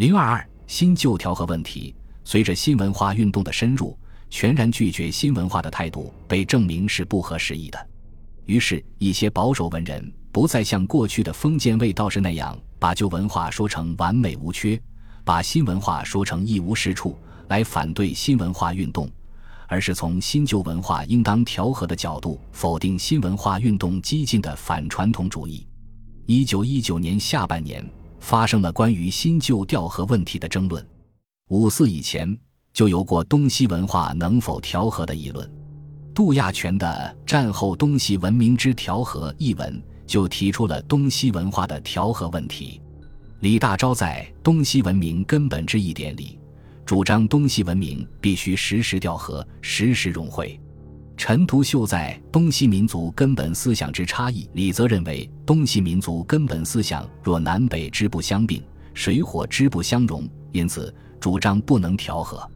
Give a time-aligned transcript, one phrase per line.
[0.00, 1.94] 零二二新旧调和问题，
[2.24, 3.94] 随着新文化运动的深入，
[4.30, 7.78] 全然拒绝新文化的态度被证明是不合时宜的。
[8.46, 14.80] 于是，一些保守文人不再像过去的封建卫道士那样，把旧文化说成完美无缺，
[15.22, 17.14] 把新文化说成一无是处，
[17.48, 19.06] 来反对新文化运动，
[19.68, 25.66] 而是从新旧文化应当调和的角度，否定新文化运动激进的反传统主义。
[26.24, 27.86] 一九一九年下半年。
[28.20, 30.86] 发生了关于新旧调和问题的争论。
[31.48, 32.38] 五四以前
[32.72, 35.50] 就有过东西文化能否调和的议论。
[36.14, 42.80] 杜亚全的《战后东西文明之调和》一文就提出了东西文化的调和问题。
[43.40, 46.38] 李大钊在《东西文明根本之一点》里，
[46.84, 50.60] 主张东西文明必须时时调和、时时融汇。
[51.22, 58.62] 陈独秀在《东西民族根本思想之差异》里则认为，东西民族根本思想若南北之不相并，
[58.94, 62.50] 水火之不相容，因此主张不能调和。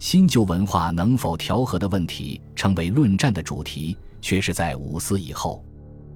[0.00, 5.64] 新旧文化能否调和的问题成为论战的主题，却是在五四以后。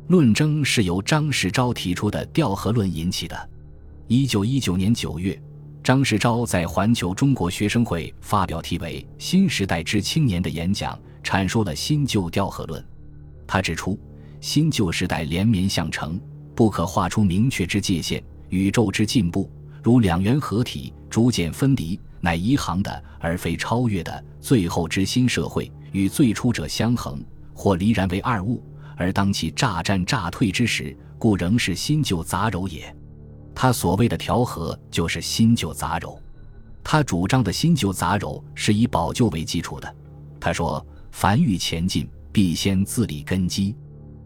[0.08, 3.50] 论争是由张世钊提出的调和论引起的。
[4.08, 5.40] 一九一九年九月，
[5.80, 10.98] 张世钊在环球中国学生会发表题为《新时代之青年》的演讲。
[11.24, 12.86] 阐述了新旧调和论。
[13.46, 13.98] 他指出，
[14.40, 16.20] 新旧时代连绵相承，
[16.54, 18.22] 不可画出明确之界限。
[18.50, 19.50] 宇宙之进步，
[19.82, 24.24] 如两元合体，逐渐分离，乃一行的，而非超越的。
[24.40, 28.62] 最后之新社会，与最初者相衡，或离然为二物。
[28.96, 32.94] 而当其乍战乍退之时，故仍是新旧杂糅也。
[33.54, 36.16] 他所谓的调和，就是新旧杂糅。
[36.82, 39.94] 他主张的新旧杂糅是以保旧为基础的。
[40.40, 40.84] 他说。
[41.16, 43.72] 凡欲前进，必先自立根基。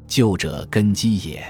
[0.07, 1.45] 旧者根基也，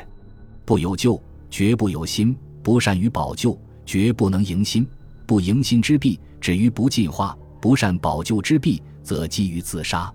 [0.64, 2.36] 不由旧，绝不由新。
[2.60, 4.84] 不善于保旧，绝不能迎新。
[5.28, 10.12] 不迎新之弊，止于不进化；不善保旧之弊，则基于自杀。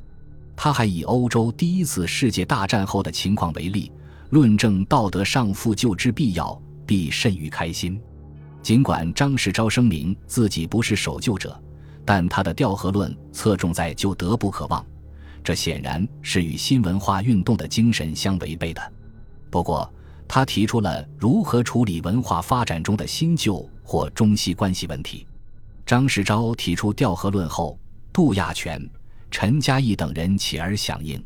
[0.58, 3.90] 他还以欧洲第一次世界大战后的情况为例，
[4.32, 7.98] 论证道德上复旧之必要，必甚于开心。
[8.62, 11.58] 尽管张世钊声明自己不是守旧者，
[12.04, 14.86] 但他的调和论侧重在旧德不可忘。
[15.44, 18.94] 这显然是与新文化运动的精神相违背的。
[19.52, 19.92] 不过，
[20.28, 25.28] 他提出了如何处理文化发展中的新旧或中西关系问题。
[25.86, 27.78] 张世钊提出调和论后，
[28.14, 28.82] 杜亚全、
[29.30, 31.24] 陈嘉译等人起而响应。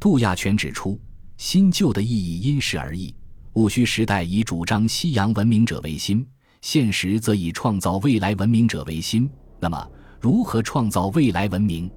[0.00, 1.00] 杜亚全指出，
[1.38, 3.14] 新旧的意义因时而异，
[3.52, 6.26] 戊戌时代以主张西洋文明者为新，
[6.60, 9.30] 现实则以创造未来文明者为新。
[9.60, 11.90] 那么，如何创造未来文明？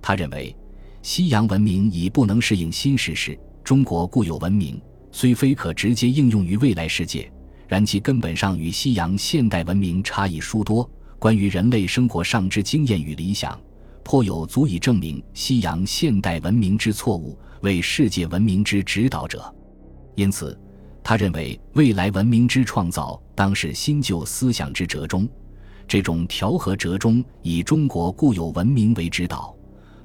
[0.00, 0.56] 他认为。
[1.04, 4.80] 西洋文明已不能适应新时势，中国固有文明
[5.12, 7.30] 虽非可直接应用于未来世界，
[7.68, 10.90] 然其根本上与西洋现代文明差异殊多。
[11.18, 13.60] 关于人类生活上之经验与理想，
[14.02, 19.54] 颇有足以证明西洋现代文明之错误，为世界文明之指导者。
[20.14, 20.58] 因此，
[21.02, 25.28] 他认为未来文明之创造当是新旧思想之折中，
[25.86, 29.54] 这种调和折中以中国固有文明为指导。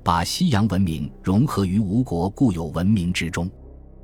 [0.09, 3.47] 把西洋文明融合于吴国固有文明之中，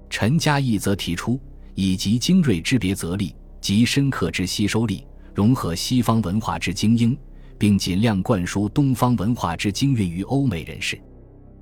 [0.07, 1.39] 陈嘉译则提出
[1.73, 7.17] 以极精锐之别则力，极深刻之吸收力，融合西方文化之精英，
[7.57, 11.01] 并尽量灌输东方文化之精韵于欧美人士，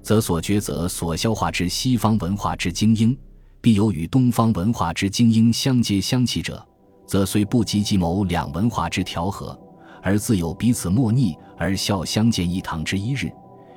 [0.02, 3.18] 则所抉择所消化之西方文化之精英，
[3.62, 6.62] 必有与东方文化之精英相接相契者，
[7.08, 9.58] 则虽不及计谋两文化之调和，
[10.02, 13.32] 而自有彼此莫逆而笑相见一堂之一日。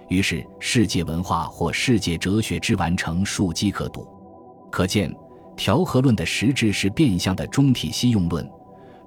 [0.08, 4.06] 于是，世界文化或世界哲学之完成数机可睹。
[4.70, 5.14] 可见，
[5.56, 8.48] 调和论的实质是变相的中体西用论。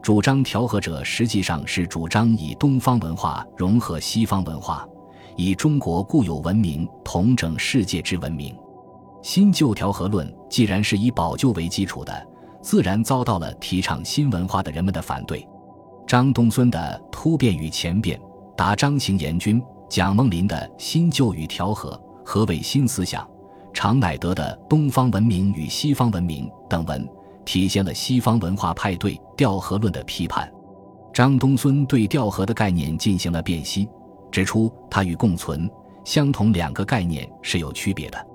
[0.01, 4.88] 主张调和者实际上是主张以东方文化融合西方文化，
[5.35, 8.55] 以中国固有文明统整世界之文明。
[9.21, 12.27] 新旧调和论既然是以保旧为基础的，
[12.61, 15.45] 自然遭到了提倡新文化的人们的反对。
[16.07, 18.18] 张东荪的《突变与前变》，
[18.56, 19.62] 答张行严君。
[19.89, 23.27] 蒋梦麟的新旧与调和，何谓新思想？
[23.74, 27.07] 常乃德的东方文明与西方文明等文，
[27.44, 30.51] 体现了西方文化派对调和论的批判。
[31.12, 33.89] 张东荪对调和的概念进行了辨析，
[34.31, 35.68] 指出它与共存、
[36.06, 38.27] 相同两个概念是有区别的。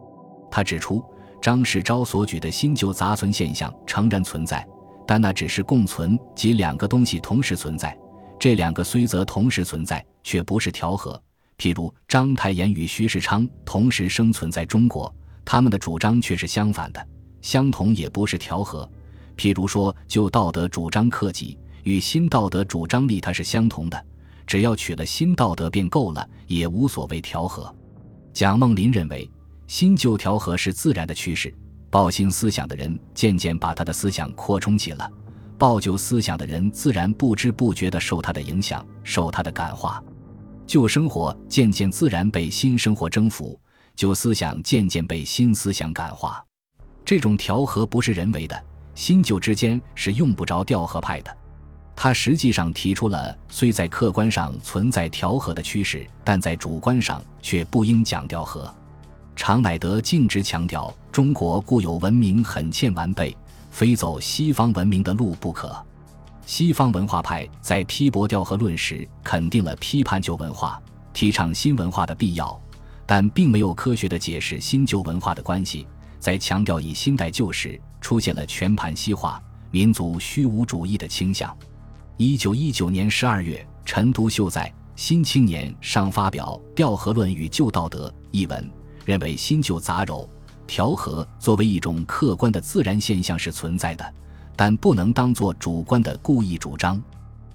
[0.50, 1.04] 他指出，
[1.40, 4.66] 张世钊所举的新旧杂存现象诚然存在，
[5.06, 7.96] 但那只是共存及两个东西同时存在，
[8.40, 11.20] 这两个虽则同时存在，却不是调和。
[11.56, 15.14] 譬如章太炎与徐世昌同时生存在中国，
[15.44, 17.06] 他们的主张却是相反的，
[17.40, 18.88] 相同也不是调和。
[19.36, 24.04] 譬如说，就道德主张克己，与新道德主张利他是相同的，
[24.46, 27.74] 只要取了新道德便够了，也无所谓调和。
[28.32, 29.30] 蒋梦麟认为，
[29.66, 31.52] 新旧调和是自然的趋势。
[31.90, 35.08] 抱新思想的人渐渐把他的思想扩充起了，
[35.56, 40.02] 抱旧思想的人自然不知不觉地受他的影响，受他的感化。
[40.66, 43.58] 旧生活渐渐自然被新生活征服，
[43.94, 46.44] 旧思想渐渐被新思想感化。
[47.04, 48.64] 这种调和不是人为的，
[48.94, 51.36] 新旧之间是用不着调和派的。
[51.94, 58.72] 他实际上提出了，虽在客观上存在调和的趋势，但在主观上却不应讲调和。
[59.36, 63.36] 常乃德径直强调，中国固有文明很欠完备，
[63.70, 65.76] 非走西方文明的路不可。
[66.46, 70.80] 西方文化派在批驳调和论时，肯定了批判旧文化、
[71.12, 72.60] 提倡新文化的必要，
[73.06, 75.86] 但并没有科学的解释新旧文化的关系。
[76.18, 81.56] 在强调以新代旧时，出现了全盘西化、民族虚无主义的倾向。
[82.16, 84.62] 一九一九年十二月，陈独秀在
[84.96, 88.70] 《新青年》上发表《调和论与旧道德》一文。
[89.04, 90.26] 认为新旧杂糅
[90.66, 94.14] 调和作为一种客观的自然现象是存在的，
[94.56, 97.00] 但不能当作主观的故意主张。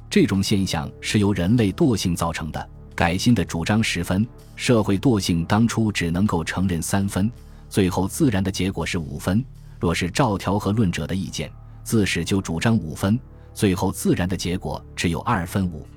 [0.10, 2.70] 这种现象是由人类惰性造成的。
[2.96, 7.32] 改新的主张十分，社会惰性当初只能够承认三分，
[7.70, 9.42] 最后自然的结果是五分。
[9.80, 11.50] 若是照调和论者的意见，
[11.82, 13.18] 自始就主张五分，
[13.54, 15.88] 最后自然的结果只有二分五。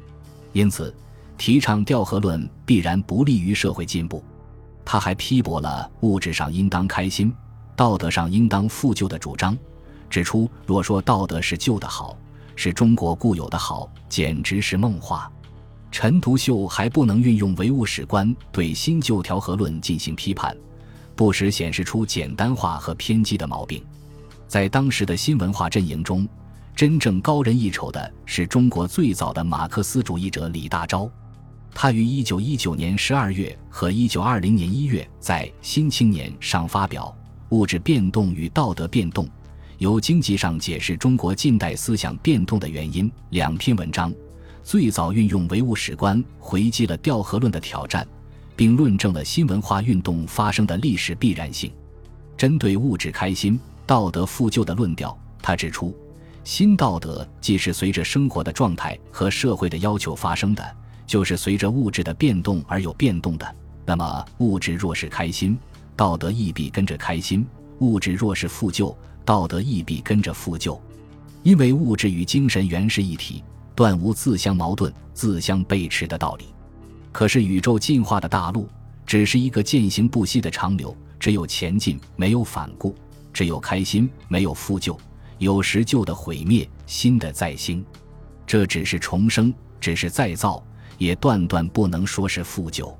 [0.53, 0.95] 因此，
[1.37, 4.23] 提倡调和论必然不利于社会进步。
[4.85, 7.35] 他还批驳了物质上应当开心，
[7.75, 9.59] 道德上应当复旧的主张，
[10.13, 12.15] 指出若说道德是旧的好，
[12.55, 15.33] 是中国固有的好，简直是梦话。
[15.91, 20.55] 陈独秀还不能运用唯物史观对新旧调和论进行批判，
[21.17, 23.83] 不时显示出简单化和偏激的毛病。
[24.47, 26.29] 在当时的新文化阵营中，
[26.77, 31.11] 真正高人一筹的是中国最早的马克思主义者李大钊。
[31.75, 37.17] 他于一九一九年十二月和一九二零年一月在《新青年》上发表
[37.57, 39.25] 《物质变动与道德变动》，
[39.83, 44.15] 由经济上解释中国近代思想变动的原因两篇文章，
[44.63, 48.07] 最早运用唯物史观回击了调和论的挑战，
[48.55, 51.69] 并论证了新文化运动发生的历史必然性。
[52.37, 55.93] 针对物质开心、道德复旧的论调，他指出，
[56.45, 60.65] 新道德既是随着生活的状态和社会的要求发生的。
[61.09, 63.57] 就是随着物质的变动而有变动的。
[63.85, 65.59] 那么，物质若是开心，
[65.97, 67.45] 道德亦必跟着开心；
[67.81, 70.81] 物质若是复旧，道德亦必跟着复旧。
[71.43, 73.43] 因为物质与精神原是一体，
[73.75, 76.47] 断无自相矛盾、自相背驰的道理。
[77.11, 78.69] 可是，宇宙进化的大路
[79.05, 82.95] 只是一个渐行不息的长流，只有前进，没有反顾；
[83.33, 84.99] 只有开心，没有复旧。
[85.39, 87.85] 有时旧的毁灭，新的再兴，
[88.47, 90.63] 这只是重生，只是再造。
[90.99, 92.97] 也断断不能说是复旧，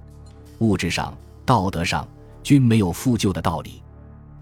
[0.59, 2.09] 物质上、道德上
[2.43, 3.82] 均没有复旧的道理，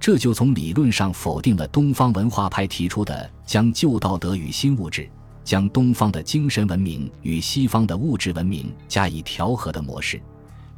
[0.01, 5.07] 这就从理论上否定了东方文化派提出的将旧道德与新物质、
[5.45, 10.19] 将东方的精神文明与西方的物质文明加以调和的模式，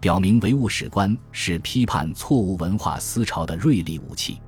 [0.01, 4.41] 表明唯物史观是批判错误文化思潮的锐利武器。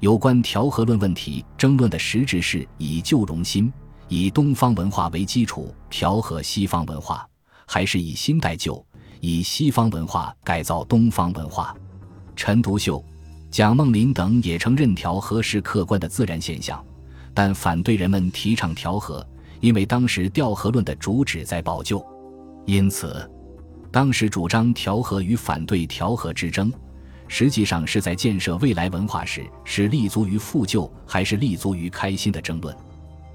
[0.00, 3.72] 有关调和论问题争论的实质是以旧容新，
[4.08, 7.26] 以东方文化为基础调和西方文化。
[7.66, 8.84] 还是以新代旧，
[9.20, 11.74] 以西方文化改造东方文化。
[12.34, 13.04] 陈独秀、
[13.50, 16.84] 蒋梦麟等也承认调和是客观的自然现象，
[17.34, 19.26] 但反对人们提倡调和，
[19.60, 22.04] 因为当时调和论的主旨在保旧。
[22.64, 23.28] 因此，
[23.90, 26.72] 当时主张调和与反对调和之争，
[27.26, 32.74] 实际上是在建设未来文化时是立足于复旧还是立足于开新的争论。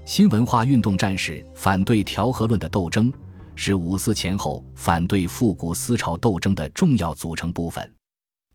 [0.06, 3.12] 新文化运动战士反对调和论的斗争。
[3.58, 7.95] 是五四前后反对复古思潮斗争的重要组成部分。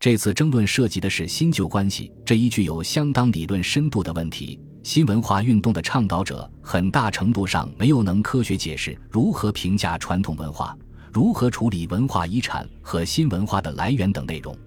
[0.01, 4.60] 这次争论涉及的是新旧关系这一具有相当理论深度的问题。
[4.81, 10.75] 新文化运动的倡导者很大程度上没有能科学解释如何评价传统文化、
[11.13, 14.58] 如何处理文化遗产和新文化的来源等内容。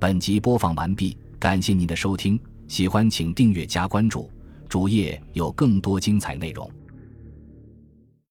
[0.00, 4.28] 本集播放完毕，感谢您的收听，喜欢请订阅加关注，
[4.68, 6.68] 主页有更多精彩内容。